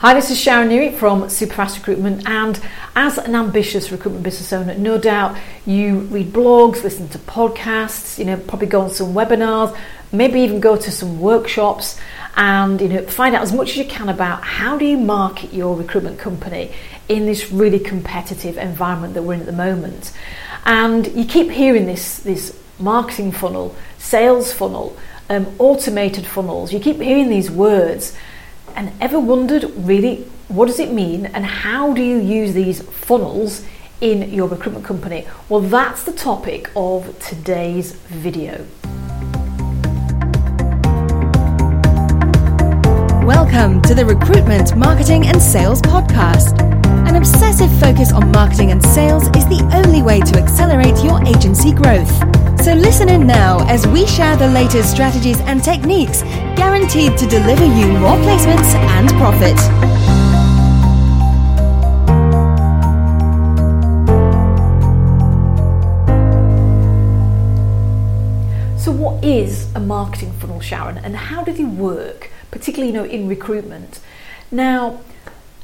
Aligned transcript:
Hi, 0.00 0.14
this 0.14 0.30
is 0.30 0.40
Sharon 0.40 0.70
Neary 0.70 0.96
from 0.96 1.24
Superfast 1.24 1.76
Recruitment, 1.76 2.26
and 2.26 2.58
as 2.96 3.18
an 3.18 3.34
ambitious 3.34 3.92
recruitment 3.92 4.24
business 4.24 4.50
owner, 4.50 4.74
no 4.74 4.96
doubt 4.96 5.36
you 5.66 5.98
read 5.98 6.32
blogs, 6.32 6.82
listen 6.82 7.06
to 7.10 7.18
podcasts, 7.18 8.18
you 8.18 8.24
know, 8.24 8.38
probably 8.38 8.66
go 8.66 8.80
on 8.80 8.88
some 8.88 9.12
webinars, 9.12 9.76
maybe 10.10 10.40
even 10.40 10.58
go 10.58 10.74
to 10.74 10.90
some 10.90 11.20
workshops, 11.20 12.00
and 12.36 12.80
you 12.80 12.88
know, 12.88 13.02
find 13.08 13.36
out 13.36 13.42
as 13.42 13.52
much 13.52 13.72
as 13.72 13.76
you 13.76 13.84
can 13.84 14.08
about 14.08 14.42
how 14.42 14.78
do 14.78 14.86
you 14.86 14.96
market 14.96 15.52
your 15.52 15.76
recruitment 15.76 16.18
company 16.18 16.72
in 17.10 17.26
this 17.26 17.52
really 17.52 17.78
competitive 17.78 18.56
environment 18.56 19.12
that 19.12 19.22
we're 19.22 19.34
in 19.34 19.40
at 19.40 19.46
the 19.46 19.52
moment. 19.52 20.12
And 20.64 21.08
you 21.08 21.26
keep 21.26 21.50
hearing 21.50 21.84
this 21.84 22.20
this 22.20 22.58
marketing 22.78 23.32
funnel, 23.32 23.76
sales 23.98 24.50
funnel, 24.50 24.96
um, 25.28 25.46
automated 25.58 26.24
funnels. 26.24 26.72
You 26.72 26.80
keep 26.80 27.02
hearing 27.02 27.28
these 27.28 27.50
words 27.50 28.16
and 28.76 28.92
ever 29.00 29.18
wondered 29.18 29.64
really 29.76 30.24
what 30.48 30.66
does 30.66 30.78
it 30.78 30.92
mean 30.92 31.26
and 31.26 31.44
how 31.44 31.92
do 31.92 32.02
you 32.02 32.18
use 32.18 32.54
these 32.54 32.82
funnels 32.82 33.64
in 34.00 34.32
your 34.32 34.48
recruitment 34.48 34.84
company? 34.84 35.26
Well, 35.48 35.60
that's 35.60 36.02
the 36.04 36.12
topic 36.12 36.70
of 36.74 37.18
today's 37.18 37.92
video. 37.92 38.66
Welcome 43.24 43.80
to 43.82 43.94
the 43.94 44.04
Recruitment, 44.04 44.76
Marketing 44.76 45.26
and 45.26 45.40
Sales 45.40 45.80
Podcast. 45.82 46.60
An 47.06 47.16
obsessive 47.16 47.70
focus 47.78 48.12
on 48.12 48.32
marketing 48.32 48.70
and 48.72 48.82
sales 48.82 49.24
is 49.28 49.46
the 49.46 49.68
only 49.72 50.02
way 50.02 50.20
to 50.20 50.36
accelerate 50.36 51.02
your 51.04 51.22
agency 51.26 51.72
growth. 51.72 52.39
So 52.58 52.74
listen 52.74 53.08
in 53.08 53.26
now 53.26 53.66
as 53.68 53.86
we 53.86 54.06
share 54.06 54.36
the 54.36 54.48
latest 54.48 54.90
strategies 54.90 55.40
and 55.40 55.62
techniques 55.62 56.22
guaranteed 56.56 57.16
to 57.18 57.26
deliver 57.26 57.64
you 57.64 57.86
more 57.98 58.16
placements 58.18 58.74
and 58.74 59.08
profit. 59.18 59.58
So, 68.78 68.92
what 68.92 69.22
is 69.24 69.74
a 69.74 69.80
marketing 69.80 70.32
funnel, 70.32 70.60
Sharon, 70.60 70.98
and 70.98 71.16
how 71.16 71.42
do 71.42 71.52
they 71.52 71.64
work, 71.64 72.30
particularly 72.50 72.92
you 72.92 72.98
know 72.98 73.04
in 73.04 73.28
recruitment? 73.28 74.00
Now, 74.50 75.00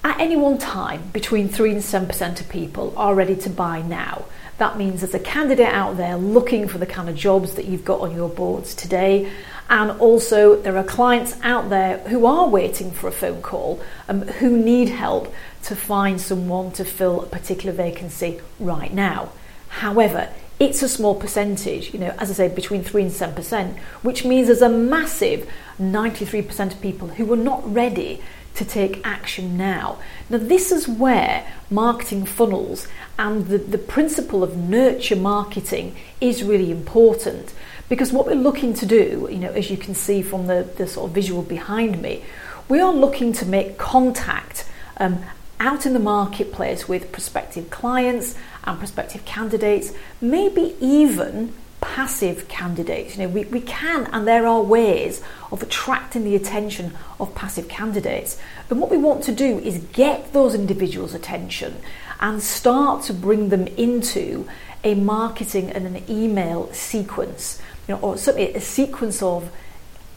at 0.07 0.21
any 0.21 0.37
one 0.37 0.57
time, 0.57 1.11
between 1.13 1.49
three 1.49 1.73
and 1.73 1.83
seven 1.83 2.07
percent 2.07 2.41
of 2.41 2.49
people 2.49 2.95
are 2.97 3.13
ready 3.13 3.35
to 3.35 3.51
buy 3.51 3.83
now. 3.83 4.25
That 4.59 4.79
means 4.79 5.01
there's 5.01 5.15
a 5.15 5.19
candidate 5.19 5.67
out 5.67 5.97
there 5.97 6.17
looking 6.17 6.69
for 6.69 6.79
the 6.79 6.87
kind 6.87 7.09
of 7.09 7.17
jobs 7.17 7.55
that 7.55 7.65
you've 7.65 7.85
got 7.85 8.01
on 8.01 8.15
your 8.15 8.29
boards 8.29 8.73
today. 8.73 9.31
And 9.69 9.91
also, 9.91 10.55
there 10.63 10.77
are 10.77 10.85
clients 10.85 11.37
out 11.43 11.71
there 11.71 11.99
who 11.99 12.25
are 12.25 12.49
waiting 12.49 12.93
for 12.93 13.09
a 13.09 13.13
phone 13.13 13.43
call, 13.43 13.83
um, 14.09 14.23
who 14.23 14.57
need 14.57 14.91
help 14.91 15.35
to 15.65 15.75
find 15.75 16.21
someone 16.21 16.71
to 16.73 16.85
fill 16.85 17.23
a 17.23 17.27
particular 17.27 17.75
vacancy 17.75 18.41
right 18.61 18.95
now. 18.95 19.33
However, 19.69 20.29
it's 20.61 20.83
a 20.83 20.89
small 20.89 21.17
percentage, 21.17 21.93
you 21.93 21.99
know, 21.99 22.15
as 22.19 22.31
I 22.31 22.35
say, 22.35 22.49
between 22.49 22.85
3 22.85 23.03
and 23.03 23.11
7%, 23.11 23.77
which 24.03 24.25
means 24.25 24.47
there's 24.47 24.63
a 24.63 24.69
massive 24.69 25.51
93% 25.81 26.73
of 26.73 26.81
people 26.81 27.09
who 27.09 27.31
are 27.33 27.37
not 27.37 27.75
ready 27.75 28.23
to 28.57 28.65
take 28.65 29.07
action 29.07 29.57
now. 29.57 29.99
Now, 30.29 30.39
this 30.39 30.73
is 30.73 30.89
where 30.89 31.47
marketing 31.71 32.25
funnels 32.27 32.89
and 33.19 33.47
the, 33.47 33.59
the 33.59 33.79
principle 33.79 34.43
of 34.43 34.57
nurture 34.57 35.17
marketing 35.17 35.97
is 36.21 36.43
really 36.43 36.71
important 36.71 37.55
because 37.89 38.13
what 38.13 38.27
we're 38.27 38.35
looking 38.35 38.75
to 38.75 38.87
do, 38.87 39.29
you 39.31 39.39
know, 39.39 39.51
as 39.51 39.71
you 39.71 39.77
can 39.77 39.95
see 39.95 40.23
from 40.23 40.47
the, 40.47 40.69
the 40.77 40.87
sort 40.87 41.09
of 41.09 41.15
visual 41.15 41.43
behind 41.43 42.03
me, 42.03 42.25
we 42.69 42.81
are 42.81 42.93
looking 42.93 43.33
to 43.35 43.47
make 43.47 43.79
contact 43.79 44.69
um, 44.97 45.23
out 45.61 45.87
in 45.87 45.93
the 45.93 46.01
marketplace 46.01 46.89
with 46.89 47.13
prospective 47.13 47.71
clients 47.71 48.35
and 48.65 48.79
prospective 48.79 49.25
candidates, 49.25 49.93
maybe 50.21 50.75
even 50.81 51.53
passive 51.97 52.47
candidates. 52.47 53.17
You 53.17 53.23
know, 53.23 53.29
we, 53.31 53.45
we 53.45 53.63
can 53.63 54.07
and 54.13 54.29
there 54.29 54.47
are 54.47 54.61
ways 54.61 55.23
of 55.51 55.63
attracting 55.63 56.25
the 56.25 56.37
attention 56.37 56.93
of 57.19 57.35
passive 57.35 57.69
candidates. 57.69 58.39
But 58.69 58.77
what 58.77 58.91
we 58.91 58.99
want 58.99 59.25
to 59.25 59.33
do 59.33 59.59
is 59.61 59.79
get 59.95 60.35
those 60.35 60.55
individuals' 60.55 61.15
attention 61.15 61.81
and 62.21 62.43
start 62.43 63.05
to 63.05 63.15
bring 63.15 63.49
them 63.49 63.67
into 63.79 64.47
a 64.85 64.95
marketing 64.95 65.71
and 65.71 65.87
an 65.87 66.03
email 66.07 66.71
sequence, 66.75 67.63
you 67.89 67.95
know, 67.95 68.01
or 68.03 68.19
certainly 68.19 68.53
a 68.53 68.61
sequence 68.61 69.23
of 69.23 69.51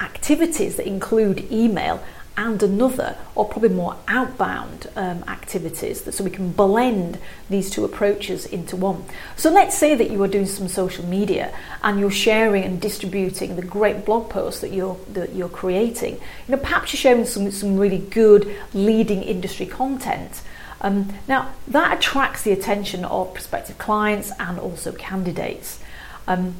activities 0.01 0.75
that 0.75 0.85
include 0.85 1.49
email 1.49 2.03
and 2.39 2.63
another, 2.63 3.17
or 3.35 3.43
probably 3.43 3.67
more 3.67 3.97
outbound 4.07 4.87
um, 4.95 5.25
activities, 5.27 5.97
so 6.15 6.23
we 6.23 6.29
can 6.29 6.53
blend 6.53 7.19
these 7.49 7.69
two 7.69 7.83
approaches 7.83 8.45
into 8.45 8.77
one. 8.77 9.03
So 9.35 9.51
let's 9.51 9.77
say 9.77 9.93
that 9.93 10.09
you 10.09 10.23
are 10.23 10.27
doing 10.29 10.45
some 10.45 10.69
social 10.69 11.05
media 11.05 11.53
and 11.83 11.99
you're 11.99 12.09
sharing 12.09 12.63
and 12.63 12.79
distributing 12.79 13.57
the 13.57 13.61
great 13.61 14.05
blog 14.05 14.29
posts 14.29 14.61
that 14.61 14.71
you're 14.71 14.97
that 15.11 15.35
you're 15.35 15.49
creating. 15.49 16.13
You 16.47 16.55
know, 16.55 16.57
perhaps 16.57 16.93
you're 16.93 17.03
sharing 17.05 17.25
some 17.25 17.51
some 17.51 17.77
really 17.77 17.99
good 17.99 18.43
leading 18.73 19.21
industry 19.21 19.65
content. 19.65 20.41
Um, 20.79 21.13
now 21.27 21.51
that 21.67 21.97
attracts 21.97 22.43
the 22.43 22.53
attention 22.53 23.03
of 23.03 23.33
prospective 23.33 23.77
clients 23.77 24.31
and 24.39 24.57
also 24.57 24.93
candidates. 24.93 25.79
Um, 26.25 26.55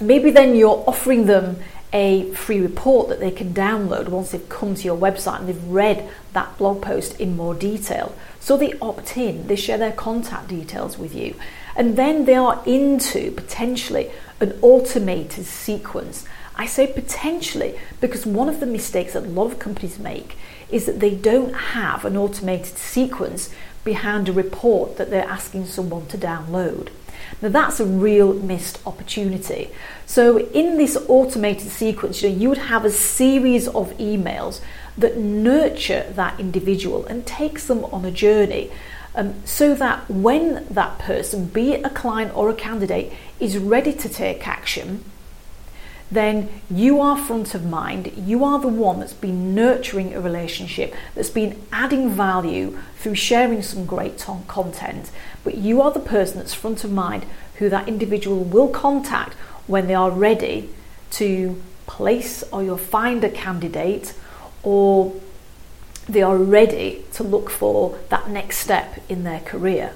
maybe 0.00 0.30
then 0.30 0.54
you're 0.54 0.84
offering 0.86 1.26
them 1.26 1.56
a 1.92 2.30
free 2.32 2.60
report 2.60 3.08
that 3.08 3.20
they 3.20 3.30
can 3.30 3.52
download 3.52 4.08
once 4.08 4.30
they've 4.30 4.48
come 4.48 4.74
to 4.74 4.84
your 4.84 4.96
website 4.96 5.40
and 5.40 5.48
they've 5.48 5.64
read 5.64 6.08
that 6.32 6.56
blog 6.56 6.80
post 6.82 7.18
in 7.20 7.36
more 7.36 7.54
detail. 7.54 8.14
So 8.38 8.56
they 8.56 8.74
opt 8.80 9.16
in, 9.16 9.48
they 9.48 9.56
share 9.56 9.78
their 9.78 9.92
contact 9.92 10.48
details 10.48 10.98
with 10.98 11.14
you, 11.14 11.34
and 11.74 11.96
then 11.96 12.24
they 12.24 12.34
are 12.34 12.62
into 12.64 13.32
potentially 13.32 14.10
an 14.40 14.58
automated 14.62 15.46
sequence. 15.46 16.24
I 16.56 16.66
say 16.66 16.86
potentially 16.86 17.78
because 18.00 18.26
one 18.26 18.48
of 18.48 18.60
the 18.60 18.66
mistakes 18.66 19.14
that 19.14 19.24
a 19.24 19.28
lot 19.28 19.52
of 19.52 19.58
companies 19.58 19.98
make 19.98 20.36
is 20.70 20.86
that 20.86 21.00
they 21.00 21.14
don't 21.14 21.54
have 21.54 22.04
an 22.04 22.16
automated 22.16 22.76
sequence 22.76 23.50
behind 23.82 24.28
a 24.28 24.32
report 24.32 24.96
that 24.98 25.10
they're 25.10 25.24
asking 25.24 25.66
someone 25.66 26.06
to 26.06 26.18
download. 26.18 26.88
Now 27.42 27.48
that's 27.48 27.80
a 27.80 27.86
real 27.86 28.34
missed 28.34 28.78
opportunity. 28.86 29.70
So 30.06 30.38
in 30.38 30.76
this 30.76 30.96
automated 31.08 31.70
sequence, 31.70 32.22
you, 32.22 32.30
know, 32.30 32.36
you 32.36 32.48
would 32.48 32.58
have 32.58 32.84
a 32.84 32.90
series 32.90 33.68
of 33.68 33.96
emails 33.98 34.60
that 34.98 35.16
nurture 35.16 36.06
that 36.14 36.38
individual 36.38 37.06
and 37.06 37.26
takes 37.26 37.66
them 37.66 37.84
on 37.86 38.04
a 38.04 38.10
journey. 38.10 38.70
Um, 39.14 39.34
so 39.44 39.74
that 39.74 40.08
when 40.08 40.66
that 40.70 40.98
person, 41.00 41.46
be 41.46 41.72
it 41.72 41.84
a 41.84 41.90
client 41.90 42.36
or 42.36 42.48
a 42.48 42.54
candidate, 42.54 43.12
is 43.40 43.58
ready 43.58 43.92
to 43.92 44.08
take 44.08 44.46
action, 44.46 45.04
then 46.10 46.48
you 46.70 47.00
are 47.00 47.16
front 47.16 47.54
of 47.54 47.64
mind. 47.64 48.12
You 48.16 48.44
are 48.44 48.58
the 48.58 48.68
one 48.68 49.00
that's 49.00 49.12
been 49.12 49.54
nurturing 49.54 50.14
a 50.14 50.20
relationship, 50.20 50.94
that's 51.14 51.30
been 51.30 51.60
adding 51.72 52.10
value 52.10 52.78
through 52.96 53.14
sharing 53.14 53.62
some 53.62 53.86
great 53.86 54.18
t- 54.18 54.32
content. 54.48 55.10
But 55.44 55.56
you 55.56 55.80
are 55.80 55.92
the 55.92 56.00
person 56.00 56.38
that's 56.38 56.54
front 56.54 56.84
of 56.84 56.90
mind 56.90 57.26
who 57.56 57.68
that 57.68 57.88
individual 57.88 58.42
will 58.42 58.68
contact 58.68 59.34
when 59.66 59.86
they 59.86 59.94
are 59.94 60.10
ready 60.10 60.70
to 61.12 61.60
place 61.86 62.42
or 62.52 62.62
you'll 62.62 62.76
find 62.76 63.22
a 63.22 63.30
candidate 63.30 64.14
or 64.62 65.14
they 66.08 66.22
are 66.22 66.36
ready 66.36 67.04
to 67.12 67.22
look 67.22 67.50
for 67.50 67.98
that 68.08 68.28
next 68.28 68.58
step 68.58 69.00
in 69.08 69.22
their 69.22 69.40
career. 69.40 69.94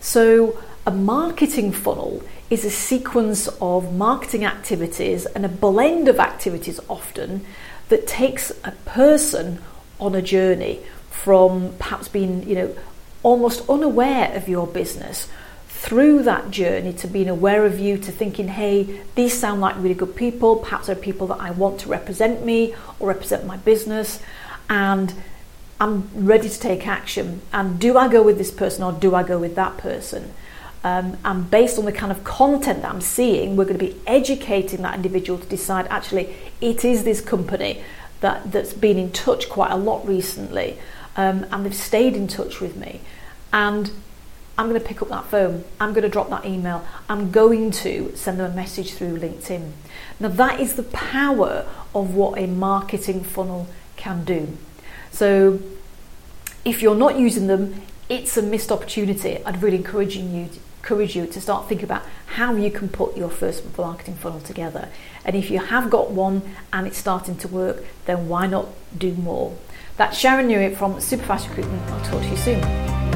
So, 0.00 0.60
a 0.86 0.90
marketing 0.90 1.72
funnel 1.72 2.22
is 2.50 2.64
a 2.64 2.70
sequence 2.70 3.48
of 3.60 3.94
marketing 3.94 4.44
activities 4.44 5.26
and 5.26 5.44
a 5.44 5.48
blend 5.48 6.08
of 6.08 6.18
activities 6.18 6.80
often 6.88 7.44
that 7.88 8.06
takes 8.06 8.50
a 8.64 8.72
person 8.84 9.60
on 10.00 10.14
a 10.14 10.22
journey 10.22 10.80
from 11.10 11.72
perhaps 11.78 12.08
being, 12.08 12.48
you 12.48 12.54
know, 12.54 12.74
almost 13.22 13.68
unaware 13.68 14.34
of 14.34 14.48
your 14.48 14.66
business 14.66 15.28
through 15.68 16.22
that 16.22 16.50
journey 16.50 16.92
to 16.92 17.06
being 17.06 17.28
aware 17.28 17.64
of 17.64 17.78
you, 17.78 17.96
to 17.98 18.10
thinking, 18.10 18.48
hey, 18.48 19.00
these 19.14 19.38
sound 19.38 19.60
like 19.60 19.76
really 19.76 19.94
good 19.94 20.16
people, 20.16 20.56
perhaps 20.56 20.86
they're 20.86 20.96
people 20.96 21.26
that 21.28 21.40
I 21.40 21.50
want 21.52 21.80
to 21.80 21.88
represent 21.88 22.44
me 22.44 22.74
or 22.98 23.08
represent 23.08 23.46
my 23.46 23.56
business, 23.56 24.20
and 24.68 25.12
I'm 25.80 26.08
ready 26.14 26.48
to 26.48 26.60
take 26.60 26.86
action. 26.86 27.42
And 27.52 27.78
do 27.78 27.96
I 27.98 28.08
go 28.08 28.22
with 28.22 28.38
this 28.38 28.50
person 28.50 28.82
or 28.82 28.92
do 28.92 29.14
I 29.14 29.22
go 29.22 29.38
with 29.38 29.54
that 29.56 29.76
person? 29.76 30.32
Um, 30.84 31.16
and 31.24 31.48
based 31.50 31.78
on 31.78 31.84
the 31.84 31.92
kind 31.92 32.10
of 32.10 32.24
content 32.24 32.82
that 32.82 32.92
I'm 32.92 33.00
seeing, 33.00 33.56
we're 33.56 33.64
going 33.64 33.78
to 33.78 33.84
be 33.84 34.00
educating 34.06 34.82
that 34.82 34.94
individual 34.94 35.38
to 35.38 35.46
decide 35.46 35.86
actually 35.88 36.34
it 36.60 36.84
is 36.84 37.04
this 37.04 37.20
company 37.20 37.84
that, 38.20 38.50
that's 38.50 38.72
been 38.72 38.98
in 38.98 39.12
touch 39.12 39.48
quite 39.48 39.70
a 39.70 39.76
lot 39.76 40.06
recently 40.06 40.78
um, 41.16 41.46
and 41.50 41.64
they've 41.64 41.74
stayed 41.74 42.16
in 42.16 42.26
touch 42.26 42.60
with 42.60 42.76
me. 42.76 43.00
And 43.52 43.90
I'm 44.58 44.68
going 44.68 44.80
to 44.80 44.86
pick 44.86 45.02
up 45.02 45.08
that 45.08 45.26
phone, 45.26 45.64
I'm 45.80 45.92
going 45.92 46.02
to 46.02 46.08
drop 46.08 46.30
that 46.30 46.44
email, 46.44 46.86
I'm 47.08 47.30
going 47.30 47.70
to 47.70 48.14
send 48.16 48.38
them 48.38 48.52
a 48.52 48.54
message 48.54 48.92
through 48.94 49.18
LinkedIn. 49.18 49.72
Now, 50.20 50.28
that 50.28 50.60
is 50.60 50.74
the 50.74 50.82
power 50.82 51.66
of 51.94 52.14
what 52.14 52.38
a 52.38 52.46
marketing 52.46 53.22
funnel 53.24 53.68
can 53.96 54.24
do. 54.24 54.56
So, 55.10 55.60
if 56.64 56.80
you're 56.82 56.94
not 56.94 57.18
using 57.18 57.46
them, 57.46 57.82
it's 58.08 58.36
a 58.36 58.42
missed 58.42 58.70
opportunity. 58.70 59.42
I'd 59.44 59.62
really 59.62 59.78
encourage 59.78 60.16
you 60.16 60.22
encourage 60.82 61.14
you 61.14 61.28
to 61.28 61.40
start 61.40 61.68
thinking 61.68 61.84
about 61.84 62.02
how 62.26 62.56
you 62.56 62.68
can 62.68 62.88
put 62.88 63.16
your 63.16 63.30
first 63.30 63.78
marketing 63.78 64.16
funnel 64.16 64.40
together. 64.40 64.88
And 65.24 65.36
if 65.36 65.48
you 65.48 65.60
have 65.60 65.90
got 65.90 66.10
one 66.10 66.42
and 66.72 66.88
it's 66.88 66.98
starting 66.98 67.36
to 67.36 67.46
work, 67.46 67.84
then 68.06 68.28
why 68.28 68.48
not 68.48 68.66
do 68.98 69.14
more? 69.14 69.56
That's 69.96 70.18
Sharon 70.18 70.48
Neary 70.48 70.76
from 70.76 70.94
Superfast 70.94 71.48
Recruitment. 71.48 71.82
I'll 71.88 72.04
talk 72.04 72.22
to 72.22 72.28
you 72.28 72.36
soon. 72.36 73.11